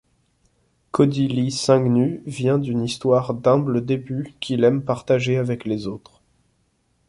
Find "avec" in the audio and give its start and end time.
5.37-5.63